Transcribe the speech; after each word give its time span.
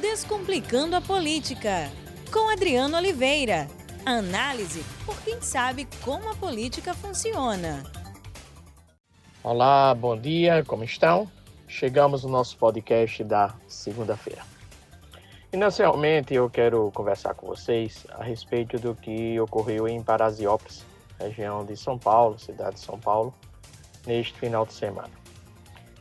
Descomplicando 0.00 0.94
a 0.94 1.00
Política, 1.00 1.90
com 2.30 2.50
Adriano 2.50 2.98
Oliveira. 2.98 3.66
Análise 4.04 4.84
por 5.06 5.18
quem 5.22 5.40
sabe 5.40 5.88
como 6.04 6.30
a 6.30 6.34
política 6.34 6.92
funciona. 6.92 7.82
Olá, 9.42 9.94
bom 9.94 10.14
dia, 10.14 10.62
como 10.66 10.84
estão? 10.84 11.26
Chegamos 11.66 12.24
no 12.24 12.28
nosso 12.28 12.58
podcast 12.58 13.24
da 13.24 13.54
segunda-feira. 13.66 14.42
Inicialmente, 15.50 16.34
eu 16.34 16.50
quero 16.50 16.90
conversar 16.92 17.32
com 17.32 17.46
vocês 17.46 18.06
a 18.10 18.22
respeito 18.22 18.78
do 18.78 18.94
que 18.94 19.40
ocorreu 19.40 19.88
em 19.88 20.02
Parasiópolis, 20.02 20.84
região 21.18 21.64
de 21.64 21.74
São 21.74 21.98
Paulo, 21.98 22.38
cidade 22.38 22.74
de 22.74 22.80
São 22.80 23.00
Paulo, 23.00 23.32
neste 24.06 24.38
final 24.38 24.66
de 24.66 24.74
semana. 24.74 25.25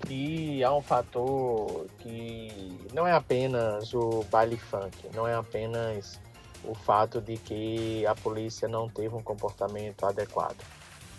E 0.09 0.63
há 0.63 0.73
um 0.73 0.81
fator 0.81 1.87
que 1.99 2.79
não 2.93 3.07
é 3.07 3.11
apenas 3.11 3.93
o 3.93 4.23
baile 4.31 4.57
funk, 4.57 5.09
não 5.13 5.27
é 5.27 5.33
apenas 5.33 6.19
o 6.63 6.73
fato 6.73 7.21
de 7.21 7.37
que 7.37 8.05
a 8.05 8.15
polícia 8.15 8.67
não 8.67 8.87
teve 8.89 9.15
um 9.15 9.21
comportamento 9.21 10.05
adequado. 10.05 10.57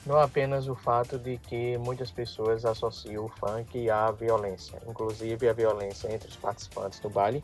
Não 0.05 0.19
é 0.21 0.23
apenas 0.23 0.69
o 0.69 0.75
fato 0.75 1.19
de 1.19 1.37
que 1.37 1.77
muitas 1.79 2.13
pessoas 2.13 2.65
associam 2.65 3.25
o 3.25 3.29
funk 3.29 3.91
à 3.91 4.11
violência, 4.13 4.81
inclusive 4.87 5.49
a 5.49 5.53
violência 5.53 6.13
entre 6.13 6.29
os 6.29 6.37
participantes 6.37 7.01
do 7.01 7.11
baile, 7.11 7.43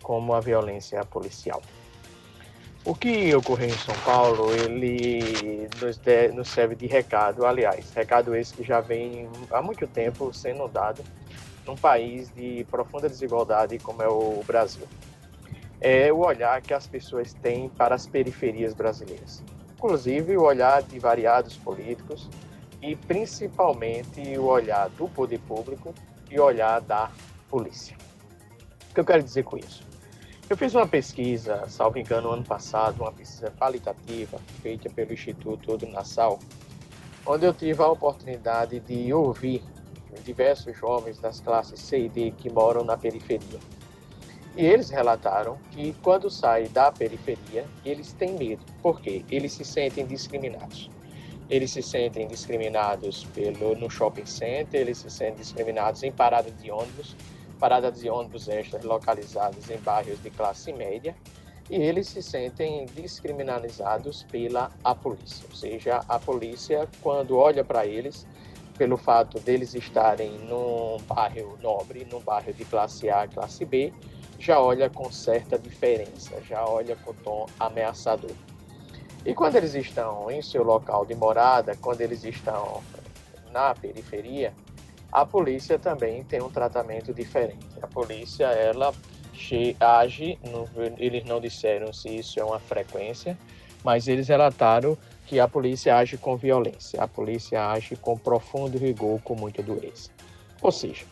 como 0.00 0.32
a 0.32 0.40
violência 0.40 1.04
policial. 1.04 1.60
O 2.86 2.94
que 2.94 3.34
ocorreu 3.34 3.68
em 3.68 3.78
São 3.78 3.94
Paulo, 4.04 4.54
ele 4.54 5.70
nos, 5.80 5.96
de, 5.96 6.28
nos, 6.28 6.50
serve 6.50 6.74
de 6.74 6.86
recado, 6.86 7.46
aliás, 7.46 7.90
recado 7.94 8.36
esse 8.36 8.52
que 8.52 8.62
já 8.62 8.82
vem 8.82 9.26
há 9.50 9.62
muito 9.62 9.86
tempo 9.86 10.34
sendo 10.34 10.68
dado 10.68 11.02
num 11.66 11.76
país 11.76 12.28
de 12.34 12.66
profunda 12.70 13.08
desigualdade 13.08 13.78
como 13.78 14.02
é 14.02 14.08
o 14.08 14.42
Brasil. 14.46 14.86
É 15.80 16.12
o 16.12 16.18
olhar 16.18 16.60
que 16.60 16.74
as 16.74 16.86
pessoas 16.86 17.32
têm 17.32 17.70
para 17.70 17.94
as 17.94 18.06
periferias 18.06 18.74
brasileiras, 18.74 19.42
inclusive 19.78 20.36
o 20.36 20.42
olhar 20.42 20.82
de 20.82 20.98
variados 20.98 21.56
políticos 21.56 22.28
e 22.82 22.94
principalmente 22.94 24.20
o 24.36 24.44
olhar 24.44 24.90
do 24.90 25.08
poder 25.08 25.40
público 25.40 25.94
e 26.30 26.38
o 26.38 26.44
olhar 26.44 26.82
da 26.82 27.10
polícia. 27.48 27.96
O 28.90 28.94
que 28.94 29.00
eu 29.00 29.06
quero 29.06 29.22
dizer 29.22 29.42
com 29.42 29.56
isso? 29.56 29.93
Eu 30.48 30.58
fiz 30.58 30.74
uma 30.74 30.86
pesquisa, 30.86 31.66
salvo 31.68 31.98
engano, 31.98 32.30
ano 32.30 32.44
passado, 32.44 33.00
uma 33.00 33.10
pesquisa 33.10 33.50
qualitativa 33.58 34.38
feita 34.60 34.90
pelo 34.90 35.14
Instituto 35.14 35.78
do 35.78 35.86
Nassau, 35.86 36.38
onde 37.24 37.46
eu 37.46 37.54
tive 37.54 37.82
a 37.82 37.88
oportunidade 37.88 38.78
de 38.80 39.10
ouvir 39.10 39.62
diversos 40.22 40.76
jovens 40.76 41.18
das 41.18 41.40
classes 41.40 41.80
C 41.80 42.04
e 42.04 42.08
D 42.10 42.30
que 42.32 42.50
moram 42.50 42.84
na 42.84 42.94
periferia. 42.94 43.58
E 44.54 44.66
eles 44.66 44.90
relataram 44.90 45.58
que 45.70 45.94
quando 46.02 46.30
saem 46.30 46.68
da 46.68 46.92
periferia, 46.92 47.64
eles 47.82 48.12
têm 48.12 48.36
medo, 48.36 48.62
porque 48.82 49.24
eles 49.30 49.54
se 49.54 49.64
sentem 49.64 50.06
discriminados. 50.06 50.90
Eles 51.48 51.70
se 51.72 51.82
sentem 51.82 52.28
discriminados 52.28 53.24
pelo, 53.34 53.74
no 53.76 53.88
shopping 53.90 54.26
center, 54.26 54.82
eles 54.82 54.98
se 54.98 55.10
sentem 55.10 55.36
discriminados 55.36 56.02
em 56.02 56.12
parada 56.12 56.50
de 56.50 56.70
ônibus, 56.70 57.16
paradas 57.64 57.98
de 57.98 58.10
ônibus 58.10 58.46
extras 58.46 58.84
localizadas 58.84 59.70
em 59.70 59.78
bairros 59.78 60.22
de 60.22 60.28
classe 60.28 60.70
média 60.70 61.16
e 61.70 61.76
eles 61.76 62.08
se 62.08 62.22
sentem 62.22 62.84
descriminalizados 62.94 64.22
pela 64.24 64.70
a 64.84 64.94
polícia. 64.94 65.46
Ou 65.48 65.56
seja, 65.56 66.04
a 66.06 66.18
polícia, 66.18 66.86
quando 67.00 67.38
olha 67.38 67.64
para 67.64 67.86
eles, 67.86 68.26
pelo 68.76 68.98
fato 68.98 69.40
deles 69.40 69.74
estarem 69.74 70.32
num 70.40 70.98
bairro 71.06 71.58
nobre, 71.62 72.06
num 72.12 72.20
bairro 72.20 72.52
de 72.52 72.66
classe 72.66 73.08
A, 73.08 73.26
classe 73.26 73.64
B, 73.64 73.94
já 74.38 74.60
olha 74.60 74.90
com 74.90 75.10
certa 75.10 75.58
diferença, 75.58 76.38
já 76.42 76.66
olha 76.66 76.94
com 76.96 77.14
tom 77.14 77.46
ameaçador. 77.58 78.36
E 79.24 79.32
quando 79.32 79.56
eles 79.56 79.74
estão 79.74 80.30
em 80.30 80.42
seu 80.42 80.62
local 80.62 81.06
de 81.06 81.14
morada, 81.14 81.74
quando 81.80 82.02
eles 82.02 82.24
estão 82.24 82.82
na 83.50 83.74
periferia, 83.74 84.52
a 85.14 85.24
polícia 85.24 85.78
também 85.78 86.24
tem 86.24 86.42
um 86.42 86.50
tratamento 86.50 87.14
diferente. 87.14 87.68
A 87.80 87.86
polícia, 87.86 88.46
ela 88.46 88.92
age, 89.78 90.36
eles 90.98 91.24
não 91.24 91.40
disseram 91.40 91.92
se 91.92 92.08
isso 92.08 92.40
é 92.40 92.44
uma 92.44 92.58
frequência, 92.58 93.38
mas 93.84 94.08
eles 94.08 94.26
relataram 94.26 94.98
que 95.24 95.38
a 95.38 95.46
polícia 95.46 95.96
age 95.96 96.16
com 96.18 96.36
violência, 96.36 97.00
a 97.00 97.06
polícia 97.06 97.70
age 97.70 97.94
com 97.94 98.18
profundo 98.18 98.76
rigor, 98.76 99.20
com 99.22 99.36
muita 99.36 99.62
dureza. 99.62 100.10
Ou 100.60 100.72
seja, 100.72 101.04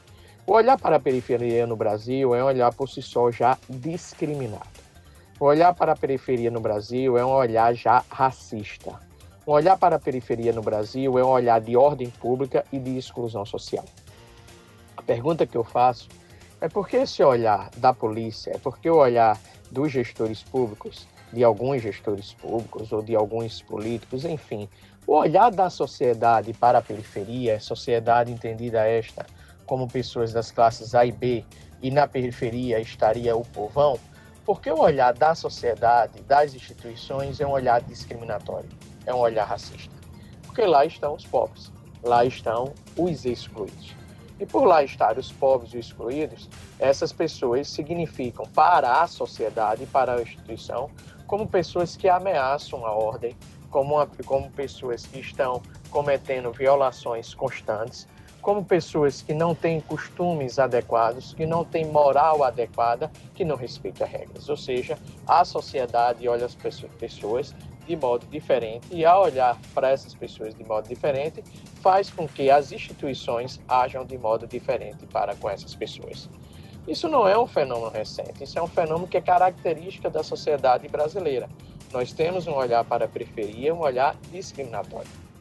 o 0.45 0.53
olhar 0.53 0.77
para 0.77 0.97
a 0.97 1.01
periferia 1.01 1.65
no 1.65 1.77
Brasil 1.77 2.35
é 2.35 2.43
um 2.43 2.47
olhar 2.47 2.75
por 2.75 2.89
si 2.89 3.03
só 3.03 3.31
já 3.31 3.57
discriminado. 3.71 4.67
O 5.39 5.45
olhar 5.45 5.73
para 5.75 5.93
a 5.93 5.97
periferia 5.97 6.51
no 6.51 6.61
Brasil 6.61 7.17
é 7.17 7.25
um 7.25 7.31
olhar 7.31 7.73
já 7.75 8.05
racista. 8.09 8.99
Um 9.45 9.53
olhar 9.53 9.77
para 9.77 9.97
a 9.97 9.99
periferia 9.99 10.53
no 10.53 10.63
Brasil 10.63 11.19
é 11.19 11.25
um 11.25 11.29
olhar 11.29 11.61
de 11.61 11.77
ordem 11.77 12.09
pública 12.09 12.65
e 12.73 12.79
de 12.79 12.97
exclusão 12.97 13.45
social. 13.45 13.85
A 14.97 15.03
pergunta 15.03 15.45
que 15.45 15.57
eu 15.57 15.65
faço 15.65 16.09
é 16.61 16.69
por 16.69 16.89
que 16.89 16.97
esse 16.97 17.25
olhar 17.25 17.69
da 17.77 17.93
polícia, 17.93 18.53
é 18.55 18.59
porque 18.59 18.89
o 18.89 18.99
olhar 18.99 19.37
dos 19.69 19.91
gestores 19.91 20.45
públicos, 20.45 21.09
de 21.33 21.43
alguns 21.43 21.83
gestores 21.83 22.33
públicos 22.35 22.93
ou 22.93 23.03
de 23.03 23.17
alguns 23.17 23.61
políticos, 23.63 24.25
enfim, 24.25 24.69
o 25.09 25.15
olhar 25.15 25.51
da 25.51 25.69
sociedade 25.69 26.53
para 26.53 26.79
a 26.79 26.83
periferia, 26.83 27.59
sociedade 27.59 28.31
entendida 28.31 28.87
esta 28.87 29.27
como 29.67 29.89
pessoas 29.89 30.33
das 30.33 30.53
classes 30.53 30.95
A 30.95 31.05
e 31.05 31.11
B, 31.11 31.45
e 31.83 31.91
na 31.91 32.07
periferia 32.07 32.79
estaria 32.79 33.35
o 33.35 33.43
povão, 33.43 33.99
porque 34.45 34.71
o 34.71 34.79
olhar 34.79 35.13
da 35.13 35.35
sociedade, 35.35 36.21
das 36.23 36.55
instituições, 36.55 37.41
é 37.41 37.47
um 37.47 37.51
olhar 37.51 37.81
discriminatório 37.81 38.69
é 39.07 39.15
um 39.15 39.19
olhar 39.19 39.45
racista. 39.45 39.93
Porque 40.43 40.63
lá 40.65 40.85
estão 40.85 41.15
os 41.15 41.25
pobres, 41.25 41.71
lá 42.03 42.25
estão 42.25 42.73
os 42.97 43.25
excluídos. 43.25 43.95
E 44.39 44.47
por 44.47 44.65
lá 44.65 44.83
estar 44.83 45.19
os 45.19 45.31
pobres 45.31 45.73
e 45.73 45.79
os 45.79 45.87
excluídos, 45.87 46.49
essas 46.79 47.13
pessoas 47.13 47.69
significam 47.69 48.45
para 48.47 49.03
a 49.03 49.07
sociedade, 49.07 49.87
para 49.87 50.17
a 50.17 50.23
instituição, 50.23 50.91
como 51.27 51.47
pessoas 51.47 51.97
que 51.97 52.09
ameaçam 52.09 52.85
a 52.85 52.93
ordem, 52.93 53.37
como, 53.71 53.95
como 54.27 54.51
pessoas 54.51 55.07
que 55.07 55.21
estão 55.21 55.63
cometendo 55.91 56.53
violações 56.53 57.33
constantes, 57.35 58.09
como 58.43 58.65
pessoas 58.65 59.23
que 59.23 59.33
não 59.33 59.55
têm 59.55 59.81
costumes 59.81 60.59
adequados, 60.59 61.33
que 61.33 61.47
não 61.47 61.65
têm 61.65 61.87
moral 61.87 62.43
adequada, 62.43 63.11
que 63.35 63.45
não 63.45 63.55
respeitam 63.55 64.07
regras. 64.07 64.49
Ou 64.49 64.57
seja, 64.57 64.99
a 65.27 65.45
sociedade 65.45 66.27
olha 66.27 66.45
as 66.45 66.55
pessoas 66.55 67.55
de 67.87 67.97
modo 67.97 68.27
diferente 68.27 68.87
e 68.91 69.05
ao 69.05 69.23
olhar 69.23 69.59
para 69.73 69.91
essas 69.91 70.15
pessoas 70.15 70.55
de 70.55 70.65
modo 70.65 70.89
diferente 70.89 71.43
faz 71.81 72.11
com 72.11 72.27
que 72.29 72.51
as 72.51 72.73
instituições 72.73 73.61
ajam 73.69 74.05
de 74.05 74.19
modo 74.19 74.47
diferente 74.47 75.07
para 75.07 75.35
com 75.37 75.49
essas 75.49 75.75
pessoas. 75.75 76.29
Isso 76.87 77.09
não 77.09 77.29
é 77.29 77.39
um 77.39 77.47
fenômeno 77.47 77.91
recente, 77.91 78.43
isso 78.43 78.59
é 78.59 78.63
um 78.63 78.67
fenômeno 78.67 79.07
que 79.07 79.17
é 79.17 79.21
característica 79.21 80.11
da 80.11 80.25
sociedade 80.25 80.89
brasileira. 80.89 81.49
Nós 81.93 82.13
temos 82.13 82.49
um 82.49 82.55
olhar 82.55 82.85
para 82.85 83.05
a 83.05 83.09
periferia, 83.09 83.73
um 83.73 83.81
olhar 83.81 84.17
discriminatório. 84.33 85.31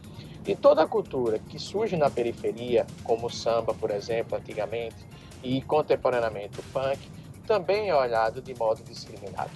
E 0.45 0.55
toda 0.55 0.81
a 0.81 0.87
cultura 0.87 1.37
que 1.37 1.59
surge 1.59 1.95
na 1.95 2.09
periferia, 2.09 2.85
como 3.03 3.27
o 3.27 3.29
samba, 3.29 3.73
por 3.73 3.91
exemplo, 3.91 4.37
antigamente, 4.37 5.05
e 5.43 5.61
contemporaneamente 5.61 6.59
o 6.59 6.63
funk, 6.63 6.99
também 7.45 7.89
é 7.89 7.95
olhado 7.95 8.41
de 8.41 8.53
modo 8.55 8.83
discriminado. 8.83 9.51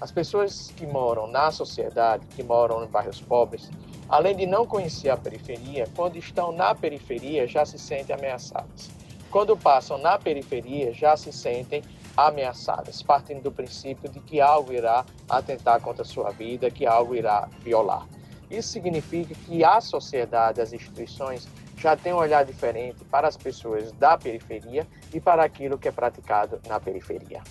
As 0.00 0.10
pessoas 0.10 0.72
que 0.76 0.86
moram 0.86 1.26
na 1.26 1.50
sociedade, 1.50 2.26
que 2.34 2.42
moram 2.42 2.82
em 2.84 2.88
bairros 2.88 3.20
pobres, 3.20 3.70
além 4.08 4.34
de 4.34 4.46
não 4.46 4.66
conhecer 4.66 5.10
a 5.10 5.16
periferia, 5.16 5.86
quando 5.94 6.16
estão 6.16 6.50
na 6.50 6.74
periferia 6.74 7.46
já 7.46 7.64
se 7.64 7.78
sentem 7.78 8.16
ameaçadas. 8.16 8.90
Quando 9.30 9.56
passam 9.56 9.98
na 9.98 10.18
periferia 10.18 10.92
já 10.92 11.16
se 11.16 11.32
sentem 11.32 11.82
ameaçadas, 12.16 13.02
partindo 13.02 13.42
do 13.42 13.52
princípio 13.52 14.10
de 14.10 14.18
que 14.20 14.40
algo 14.40 14.72
irá 14.72 15.04
atentar 15.28 15.80
contra 15.80 16.02
a 16.02 16.06
sua 16.06 16.30
vida, 16.30 16.70
que 16.70 16.84
algo 16.84 17.14
irá 17.14 17.48
violar. 17.60 18.06
Isso 18.50 18.68
significa 18.68 19.34
que 19.46 19.62
a 19.62 19.80
sociedade, 19.80 20.60
as 20.60 20.72
instituições, 20.72 21.46
já 21.78 21.96
têm 21.96 22.12
um 22.12 22.16
olhar 22.16 22.44
diferente 22.44 23.04
para 23.04 23.28
as 23.28 23.36
pessoas 23.36 23.92
da 23.92 24.18
periferia 24.18 24.86
e 25.14 25.20
para 25.20 25.44
aquilo 25.44 25.78
que 25.78 25.88
é 25.88 25.92
praticado 25.92 26.60
na 26.68 26.78
periferia. 26.80 27.42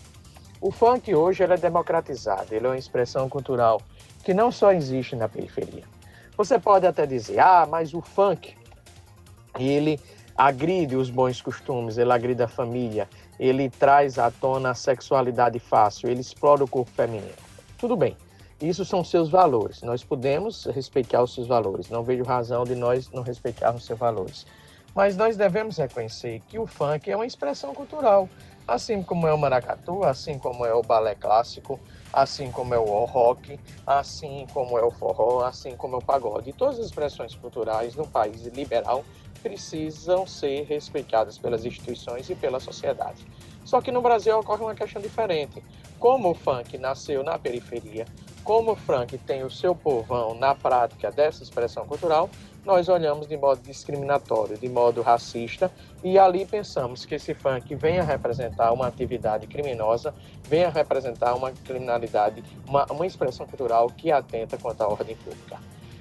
O 0.62 0.72
funk 0.72 1.16
hoje 1.16 1.44
é 1.44 1.58
democratizado, 1.58 2.54
ele 2.54 2.68
é 2.68 2.70
uma 2.70 2.78
expressão 2.78 3.30
cultural 3.30 3.82
que 4.24 4.34
não 4.34 4.52
só 4.52 4.74
existe 4.74 5.16
na 5.16 5.30
periferia. 5.30 5.84
Você 6.36 6.60
pode 6.60 6.86
até 6.86 7.06
dizer, 7.06 7.40
ah, 7.40 7.66
mas 7.70 7.94
o 7.94 8.02
funk, 8.02 8.56
ele 9.58 10.00
agride 10.36 10.96
os 10.96 11.10
bons 11.10 11.42
costumes, 11.42 11.98
ele 11.98 12.12
agride 12.12 12.44
a 12.44 12.48
família, 12.48 13.10
ele 13.40 13.70
traz 13.70 14.20
à 14.20 14.30
tona 14.30 14.72
a 14.72 14.74
sexualidade 14.74 15.60
fácil, 15.60 16.10
ele 16.10 16.22
explora 16.22 16.64
o 16.64 16.68
corpo 16.68 16.92
feminino. 16.92 17.34
Tudo 17.78 17.96
bem, 17.96 18.16
isso 18.62 18.84
são 18.84 19.04
seus 19.04 19.30
valores. 19.30 19.82
Nós 19.82 20.04
podemos 20.04 20.66
respeitar 20.66 21.24
os 21.24 21.34
seus 21.34 21.48
valores. 21.48 21.90
Não 21.90 22.04
vejo 22.04 22.24
razão 22.24 22.64
de 22.64 22.76
nós 22.76 23.10
não 23.12 23.24
respeitarmos 23.24 23.86
seus 23.86 23.98
valores. 23.98 24.46
Mas 24.96 25.16
nós 25.16 25.38
devemos 25.38 25.78
reconhecer 25.78 26.42
que 26.48 26.60
o 26.60 26.66
funk 26.66 27.10
é 27.10 27.16
uma 27.16 27.26
expressão 27.26 27.74
cultural 27.74 28.28
assim 28.70 29.02
como 29.02 29.28
é 29.28 29.34
o 29.34 29.38
maracatu, 29.38 30.04
assim 30.04 30.38
como 30.38 30.66
é 30.66 30.74
o 30.74 30.82
balé 30.82 31.16
clássico, 31.16 31.80
assim 32.14 32.52
como 32.52 32.74
é 32.74 32.78
o 32.78 33.06
rock, 33.06 33.60
assim 33.86 34.46
como 34.54 34.78
é 34.78 34.84
o 34.84 34.92
forró, 34.92 35.44
assim 35.44 35.76
como 35.76 35.96
é 35.96 35.98
o 36.00 36.02
pagode. 36.02 36.54
Todas 36.54 36.80
as 36.80 36.86
expressões 36.88 37.36
culturais 37.36 37.96
no 37.96 38.08
país 38.08 38.46
liberal 38.48 39.04
precisam 39.42 40.28
ser 40.28 40.64
respeitadas 40.64 41.38
pelas 41.38 41.66
instituições 41.66 42.30
e 42.30 42.36
pela 42.36 42.60
sociedade. 42.60 43.26
Só 43.66 43.82
que 43.82 43.92
no 43.92 44.02
Brasil 44.02 44.38
ocorre 44.38 44.64
uma 44.64 44.76
questão 44.76 45.02
diferente. 45.02 45.64
Como 46.00 46.32
o 46.32 46.34
funk 46.34 46.78
nasceu 46.78 47.24
na 47.24 47.38
periferia, 47.38 48.06
como 48.50 48.76
funk 48.76 49.16
tem 49.20 49.44
o 49.44 49.52
seu 49.52 49.76
povão 49.76 50.34
na 50.34 50.56
prática 50.56 51.12
dessa 51.12 51.44
expressão 51.44 51.86
cultural, 51.86 52.28
nós 52.66 52.90
olhamos 52.90 53.28
de 53.28 53.38
modo 53.38 53.62
discriminatório, 53.62 54.58
de 54.58 54.68
modo 54.68 55.04
racista, 55.04 55.72
e 56.04 56.18
ali 56.18 56.48
pensamos 56.48 57.06
que 57.06 57.14
esse 57.14 57.36
funk 57.36 57.76
venha 57.76 58.02
representar 58.02 58.72
uma 58.72 58.88
atividade 58.88 59.46
criminosa, 59.46 60.16
venha 60.46 60.68
representar 60.72 61.36
uma 61.36 61.52
criminalidade, 61.52 62.44
uma, 62.68 62.92
uma 62.92 63.06
expressão 63.06 63.46
cultural 63.46 63.88
que 63.96 64.12
atenta 64.12 64.58
contra 64.58 64.88
a 64.88 64.90
ordem 64.90 65.16
pública. 65.18 65.60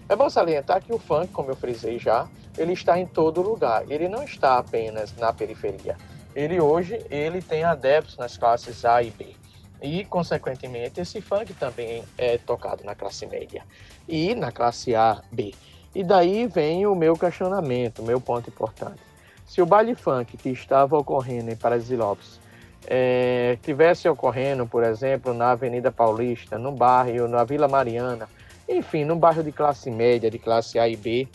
É 0.09 0.17
bom 0.17 0.31
salientar 0.31 0.83
que 0.83 0.91
o 0.91 0.99
funk, 0.99 1.29
como 1.29 1.51
eu 1.51 1.57
frisei 1.57 1.99
já, 1.99 2.27
ele 2.57 2.73
está 2.73 2.99
em 2.99 3.05
todo 3.05 3.43
lugar. 3.43 3.85
Ele 3.91 4.09
não 4.09 4.23
está 4.23 4.57
apenas 4.57 5.15
na 5.17 5.35
periferia. 5.35 5.99
Ele 6.35 6.59
hoje 6.63 6.99
ele 7.11 7.43
tem 7.43 7.63
adeptos 7.63 8.17
nas 8.17 8.39
classes 8.39 8.87
A 8.87 9.03
e 9.03 9.11
B. 9.11 9.37
E, 9.81 10.05
consequentemente, 10.05 11.01
esse 11.01 11.21
funk 11.21 11.55
também 11.55 12.03
é 12.17 12.39
tocado 12.39 12.85
na 12.85 12.95
classe 12.95 13.27
média 13.27 13.63
e 14.09 14.35
na 14.35 14.51
classe 14.51 14.95
A, 14.95 15.23
B. 15.31 15.55
E 15.95 16.03
daí 16.03 16.47
vem 16.47 16.87
o 16.87 16.95
meu 16.95 17.17
questionamento, 17.17 18.03
meu 18.03 18.21
ponto 18.21 18.51
importante. 18.51 19.01
Se 19.47 19.63
o 19.63 19.67
baile 19.67 19.95
funk 19.95 20.37
que 20.37 20.51
estava 20.51 20.99
ocorrendo 20.99 21.51
em 21.51 21.57
Parasilópolis 21.57 22.39
é, 22.87 23.59
tivesse 23.63 24.09
ocorrendo, 24.09 24.67
por 24.67 24.83
exemplo, 24.83 25.33
na 25.33 25.53
Avenida 25.53 25.91
Paulista, 25.91 26.59
no 26.59 26.73
bairro, 26.73 27.29
na 27.29 27.45
Vila 27.45 27.69
Mariana, 27.69 28.29
enfim, 28.69 29.05
no 29.05 29.17
bairro 29.17 29.43
de 29.43 29.53
classe 29.53 29.91
média, 29.91 30.31
de 30.31 30.39
classe 30.39 30.79
A 30.79 30.89
e 30.89 30.97
B, 30.97 31.27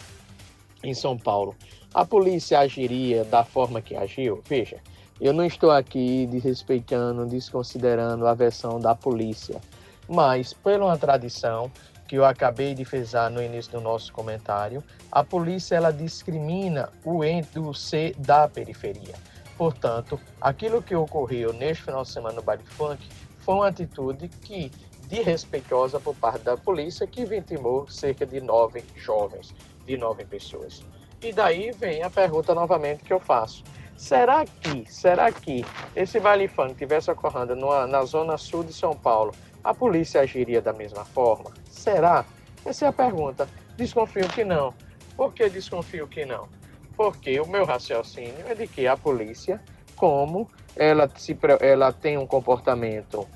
em 0.83 0.93
São 0.93 1.17
Paulo, 1.17 1.55
a 1.93 2.05
polícia 2.05 2.59
agiria 2.59 3.23
da 3.23 3.43
forma 3.43 3.81
que 3.81 3.95
agiu? 3.95 4.41
Veja, 4.45 4.77
eu 5.19 5.33
não 5.33 5.45
estou 5.45 5.71
aqui 5.71 6.27
desrespeitando, 6.27 7.25
desconsiderando 7.25 8.27
a 8.27 8.33
versão 8.33 8.79
da 8.79 8.95
polícia, 8.95 9.61
mas 10.07 10.53
pela 10.53 10.85
uma 10.85 10.97
tradição 10.97 11.71
que 12.07 12.17
eu 12.17 12.25
acabei 12.25 12.73
de 12.73 12.83
frisar 12.83 13.29
no 13.29 13.41
início 13.41 13.71
do 13.71 13.81
nosso 13.81 14.11
comentário, 14.11 14.83
a 15.11 15.23
polícia 15.23 15.75
ela 15.75 15.91
discrimina 15.91 16.89
o 17.03 17.23
ente 17.23 17.53
do 17.53 17.73
C 17.73 18.13
da 18.17 18.47
periferia. 18.47 19.15
Portanto, 19.57 20.19
aquilo 20.41 20.81
que 20.81 20.95
ocorreu 20.95 21.53
neste 21.53 21.83
final 21.83 22.03
de 22.03 22.09
semana 22.09 22.35
no 22.35 22.41
baile 22.41 22.63
funk 22.65 23.07
foi 23.39 23.55
uma 23.55 23.67
atitude 23.67 24.27
que 24.27 24.71
desrespeitosa 25.07 25.99
por 25.99 26.15
parte 26.15 26.43
da 26.43 26.57
polícia 26.57 27.05
que 27.05 27.23
vitimou 27.23 27.87
cerca 27.87 28.25
de 28.25 28.41
nove 28.41 28.83
jovens, 28.95 29.53
de 29.85 29.97
nove 29.97 30.25
pessoas. 30.25 30.83
E 31.21 31.31
daí 31.31 31.71
vem 31.71 32.03
a 32.03 32.09
pergunta 32.09 32.53
novamente 32.53 33.03
que 33.03 33.13
eu 33.13 33.19
faço. 33.19 33.63
Será 33.97 34.45
que, 34.45 34.85
será 34.91 35.31
que 35.31 35.65
esse 35.95 36.19
baile 36.19 36.47
funk 36.47 36.75
tivesse 36.75 37.09
ocorrendo 37.09 37.55
numa, 37.55 37.87
na 37.87 38.03
zona 38.03 38.37
sul 38.37 38.63
de 38.63 38.73
São 38.73 38.95
Paulo, 38.95 39.33
a 39.63 39.73
polícia 39.73 40.21
agiria 40.21 40.61
da 40.61 40.73
mesma 40.73 41.05
forma? 41.05 41.51
Será? 41.69 42.25
Essa 42.65 42.85
é 42.85 42.87
a 42.89 42.93
pergunta. 42.93 43.47
Desconfio 43.77 44.27
que 44.29 44.43
não. 44.43 44.73
Por 45.15 45.33
que 45.33 45.49
desconfio 45.49 46.07
que 46.07 46.25
não? 46.25 46.47
Porque 46.95 47.39
o 47.39 47.47
meu 47.47 47.65
raciocínio 47.65 48.45
é 48.47 48.55
de 48.55 48.67
que 48.67 48.87
a 48.87 48.97
polícia, 48.97 49.61
como 49.95 50.49
ela, 50.75 51.09
se, 51.15 51.37
ela 51.59 51.91
tem 51.91 52.17
um 52.17 52.25
comportamento 52.25 53.27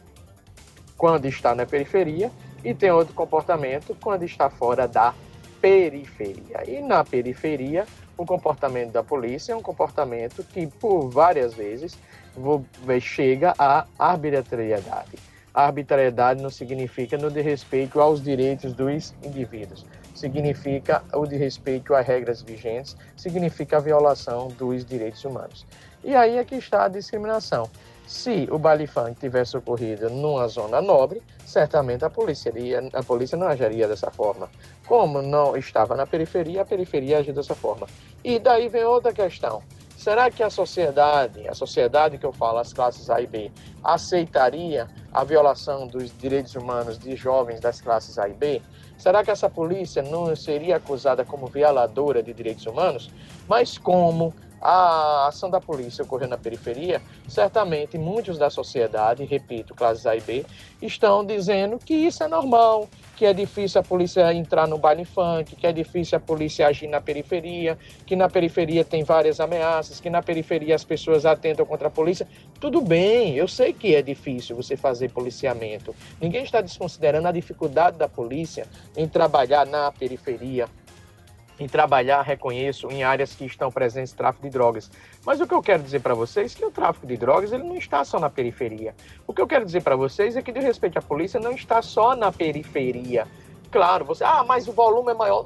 quando 0.98 1.25
está 1.25 1.54
na 1.54 1.65
periferia 1.65 2.31
e 2.63 2.74
tem 2.74 2.92
outro 2.92 3.13
comportamento 3.13 3.95
quando 4.01 4.24
está 4.24 4.50
fora 4.50 4.88
da. 4.88 5.13
E 6.68 6.81
na 6.81 7.04
periferia, 7.04 7.86
o 8.18 8.25
comportamento 8.25 8.92
da 8.92 9.04
polícia 9.04 9.54
é 9.54 9.56
um 9.56 9.62
comportamento 9.62 10.44
que, 10.44 10.68
por 10.68 11.09
várias 11.09 11.54
vezes, 11.54 11.98
chega 13.01 13.54
à 13.57 13.86
arbitrariedade. 13.98 15.18
A 15.54 15.65
arbitrariedade 15.65 16.42
não 16.42 16.51
significa 16.51 17.18
no 17.18 17.31
de 17.31 17.42
respeito 17.42 18.00
aos 18.00 18.21
direitos 18.21 18.74
dos 18.74 19.15
indivíduos, 19.24 19.86
significa 20.13 21.04
o 21.13 21.25
de 21.25 21.36
respeito 21.36 21.95
às 21.95 22.06
regras 22.06 22.44
vigentes, 22.44 22.95
significa 23.15 23.77
a 23.77 23.80
violação 23.80 24.50
dos 24.50 24.86
direitos 24.86 25.25
humanos. 25.25 25.65
E 26.04 26.15
aí 26.15 26.38
é 26.38 26.44
que 26.44 26.56
está 26.56 26.86
a 26.86 26.88
discriminação. 26.88 27.69
Se 28.07 28.48
o 28.50 28.57
baile 28.57 28.88
funk 28.88 29.19
tivesse 29.19 29.57
ocorrido 29.57 30.09
numa 30.09 30.48
zona 30.48 30.81
nobre, 30.81 31.21
certamente 31.45 32.06
a 32.06 32.09
polícia, 32.09 32.50
iria, 32.50 32.88
a 32.94 33.04
polícia 33.04 33.38
não 33.38 33.48
agiria 33.48 33.86
dessa 33.86 34.09
forma. 34.09 34.50
Como 34.88 35.21
não 35.21 35.57
estava 35.57 35.94
na 35.94 36.07
periferia, 36.07 36.62
a 36.62 36.65
periferia 36.65 37.18
agiu 37.18 37.33
dessa 37.33 37.54
forma. 37.54 37.86
E 38.24 38.39
daí 38.39 38.69
vem 38.69 38.86
outra 38.86 39.12
questão. 39.12 39.62
Será 39.98 40.31
que 40.31 40.42
a 40.42 40.50
sociedade, 40.50 41.45
a 41.50 41.54
sociedade 41.54 42.18
que 42.18 42.25
eu 42.25 42.31
falo, 42.31 42.59
as 42.59 42.71
classes 42.71 43.09
A 43.09 43.19
e 43.19 43.27
B, 43.27 43.51
aceitaria 43.83 44.88
a 45.12 45.25
violação 45.25 45.86
dos 45.86 46.18
direitos 46.18 46.56
humanos 46.56 46.98
de 46.98 47.13
jovens 47.18 47.59
das 47.59 47.81
classes 47.81 48.18
A 48.18 48.30
e 48.30 48.33
B? 48.33 48.62
Será 48.98 49.21
que 49.21 49.31
essa 49.31 49.50
polícia 49.50 50.01
não 50.01 50.33
seria 50.33 50.77
acusada 50.77 51.25
como 51.25 51.48
violadora 51.48 52.24
de 52.24 52.31
direitos 52.31 52.65
humanos? 52.65 53.12
Mas 53.50 53.77
como 53.77 54.33
a 54.62 55.27
ação 55.27 55.50
da 55.50 55.62
polícia 55.62 56.04
ocorreu 56.04 56.27
na 56.27 56.38
periferia, 56.38 57.01
certamente 57.27 57.98
muitos 57.98 58.38
da 58.38 58.50
sociedade, 58.50 59.24
repito, 59.24 59.75
classes 59.75 60.06
A 60.06 60.15
e 60.15 60.21
B, 60.21 60.45
estão 60.81 61.25
dizendo 61.25 61.77
que 61.77 61.94
isso 61.94 62.24
é 62.24 62.27
normal, 62.27 62.88
que 63.15 63.25
é 63.25 63.33
difícil 63.33 63.81
a 63.81 63.83
polícia 63.83 64.31
entrar 64.33 64.68
no 64.68 64.77
baile 64.77 65.06
funk, 65.06 65.56
que 65.56 65.65
é 65.65 65.74
difícil 65.74 66.18
a 66.18 66.21
polícia 66.21 66.68
agir 66.68 66.88
na 66.88 67.01
periferia, 67.01 67.77
que 68.06 68.15
na 68.15 68.30
periferia 68.30 68.86
tem 68.86 69.04
várias 69.04 69.39
ameaças, 69.39 70.00
que 70.00 70.09
na 70.09 70.21
periferia 70.21 70.75
as 70.75 70.83
pessoas 70.83 71.25
atentam 71.25 71.65
contra 71.65 71.88
a 71.88 71.92
polícia. 71.92 72.27
Tudo 72.59 72.80
bem, 72.81 73.36
eu 73.36 73.48
sei 73.48 73.74
que 73.74 73.95
é 73.95 74.01
difícil 74.01 74.56
você 74.56 74.77
fazer 74.77 75.09
policiamento. 75.12 75.95
Ninguém 76.21 76.44
está 76.44 76.62
desconsiderando 76.62 77.27
a 77.27 77.31
dificuldade 77.31 77.98
da 77.98 78.07
polícia 78.07 78.68
em 78.95 79.07
trabalhar 79.07 79.65
na 79.65 79.92
periferia, 79.92 80.68
em 81.59 81.68
trabalhar, 81.68 82.21
reconheço, 82.21 82.89
em 82.92 83.04
áreas 83.04 83.33
que 83.33 83.45
estão 83.45 83.71
presentes 83.71 84.13
tráfico 84.13 84.44
de 84.44 84.50
drogas. 84.51 84.89
Mas 85.25 85.39
o 85.42 85.48
que 85.48 85.54
eu 85.54 85.62
quero 85.62 85.83
dizer 85.83 86.01
para 86.01 86.13
vocês 86.13 86.56
é 86.56 86.57
que 86.57 86.65
o 86.65 86.71
tráfico 86.71 87.07
de 87.07 87.18
drogas 87.18 87.51
ele 87.51 87.63
não 87.63 87.75
está 87.75 88.04
só 88.04 88.19
na 88.19 88.30
periferia. 88.30 88.95
O 89.25 89.33
que 89.33 89.42
eu 89.42 89.48
quero 89.48 89.65
dizer 89.65 89.81
para 89.81 89.95
vocês 89.95 90.36
é 90.36 90.42
que, 90.42 90.51
de 90.51 90.59
respeito 90.59 90.98
à 91.00 91.01
polícia, 91.01 91.40
não 91.40 91.52
está 91.52 91.81
só 91.81 92.16
na 92.16 92.31
periferia. 92.31 93.28
Claro, 93.71 94.06
você, 94.06 94.23
ah, 94.23 94.45
mas 94.47 94.68
o 94.68 94.71
volume 94.71 95.11
é 95.11 95.14
maior. 95.14 95.45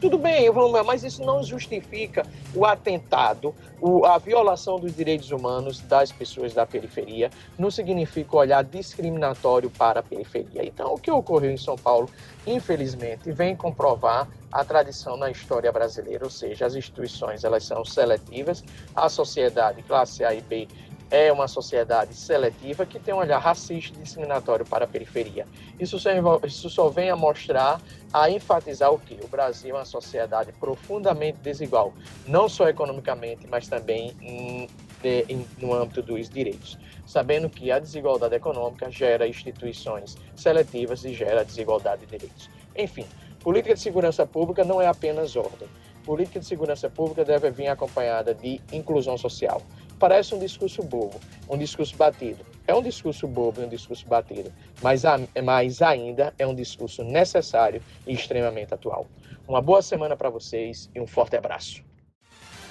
Tudo 0.00 0.18
bem, 0.18 0.48
o 0.48 0.52
volume 0.52 0.78
é, 0.78 0.82
mas 0.82 1.02
isso 1.02 1.24
não 1.24 1.42
justifica 1.42 2.26
o 2.54 2.66
atentado, 2.66 3.54
o, 3.80 4.04
a 4.04 4.18
violação 4.18 4.78
dos 4.78 4.94
direitos 4.94 5.30
humanos 5.30 5.80
das 5.80 6.12
pessoas 6.12 6.52
da 6.52 6.66
periferia, 6.66 7.30
não 7.58 7.70
significa 7.70 8.36
olhar 8.36 8.62
discriminatório 8.62 9.70
para 9.70 10.00
a 10.00 10.02
periferia. 10.02 10.64
Então, 10.64 10.94
o 10.94 10.98
que 10.98 11.10
ocorreu 11.10 11.50
em 11.50 11.56
São 11.56 11.76
Paulo, 11.76 12.10
infelizmente, 12.46 13.32
vem 13.32 13.56
comprovar 13.56 14.28
a 14.52 14.64
tradição 14.64 15.16
na 15.16 15.30
história 15.30 15.70
brasileira, 15.70 16.24
ou 16.24 16.30
seja, 16.30 16.66
as 16.66 16.74
instituições 16.74 17.44
elas 17.44 17.64
são 17.64 17.84
seletivas, 17.84 18.64
a 18.94 19.08
sociedade 19.08 19.82
classe 19.82 20.24
A 20.24 20.34
e 20.34 20.40
B 20.40 20.68
é 21.10 21.32
uma 21.32 21.48
sociedade 21.48 22.14
seletiva 22.14 22.86
que 22.86 22.98
tem 22.98 23.12
um 23.12 23.18
olhar 23.18 23.38
racista 23.38 23.98
e 23.98 24.02
discriminatório 24.02 24.64
para 24.64 24.84
a 24.84 24.88
periferia. 24.88 25.46
Isso 25.78 25.98
só, 25.98 26.10
isso 26.44 26.70
só 26.70 26.88
vem 26.88 27.10
a 27.10 27.16
mostrar, 27.16 27.80
a 28.12 28.30
enfatizar 28.30 28.92
o 28.92 28.98
que? 28.98 29.18
O 29.24 29.26
Brasil 29.26 29.74
é 29.74 29.78
uma 29.78 29.84
sociedade 29.84 30.52
profundamente 30.52 31.38
desigual, 31.42 31.92
não 32.28 32.48
só 32.48 32.68
economicamente, 32.68 33.46
mas 33.48 33.66
também 33.66 34.16
em, 34.22 34.68
em, 35.02 35.46
no 35.58 35.74
âmbito 35.74 36.00
dos 36.00 36.28
direitos. 36.28 36.78
Sabendo 37.04 37.50
que 37.50 37.72
a 37.72 37.80
desigualdade 37.80 38.36
econômica 38.36 38.88
gera 38.88 39.26
instituições 39.26 40.16
seletivas 40.36 41.04
e 41.04 41.12
gera 41.12 41.44
desigualdade 41.44 42.02
de 42.02 42.06
direitos. 42.06 42.48
Enfim, 42.76 43.04
política 43.40 43.74
de 43.74 43.80
segurança 43.80 44.26
pública 44.26 44.64
não 44.64 44.80
é 44.80 44.86
apenas 44.86 45.36
ordem. 45.36 45.68
Política 46.04 46.40
de 46.40 46.46
segurança 46.46 46.88
pública 46.88 47.24
deve 47.24 47.50
vir 47.50 47.68
acompanhada 47.68 48.34
de 48.34 48.60
inclusão 48.72 49.18
social 49.18 49.62
parece 50.00 50.34
um 50.34 50.38
discurso 50.38 50.82
bobo, 50.82 51.20
um 51.48 51.58
discurso 51.58 51.94
batido. 51.94 52.44
É 52.66 52.74
um 52.74 52.82
discurso 52.82 53.28
bobo 53.28 53.60
e 53.60 53.64
um 53.64 53.68
discurso 53.68 54.06
batido, 54.06 54.52
mas, 54.82 55.02
mas 55.44 55.82
ainda 55.82 56.32
é 56.38 56.46
um 56.46 56.54
discurso 56.54 57.04
necessário 57.04 57.82
e 58.06 58.14
extremamente 58.14 58.72
atual. 58.72 59.06
Uma 59.46 59.60
boa 59.60 59.82
semana 59.82 60.16
para 60.16 60.30
vocês 60.30 60.88
e 60.94 61.00
um 61.00 61.06
forte 61.06 61.36
abraço. 61.36 61.82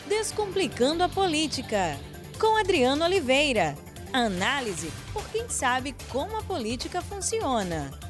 Descomplicando 0.08 1.04
a 1.04 1.10
política, 1.10 1.98
com 2.40 2.58
Adriano 2.58 3.06
Oliveira. 3.06 3.76
Análise 4.12 4.92
por 5.14 5.30
quem 5.30 5.48
sabe 5.50 5.94
como 6.10 6.36
a 6.36 6.42
política 6.42 7.00
funciona. 7.00 8.09